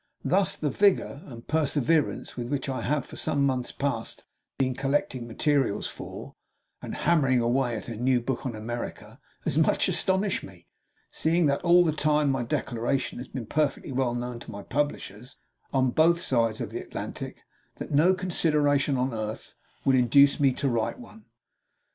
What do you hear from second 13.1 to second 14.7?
has been perfectly well known to my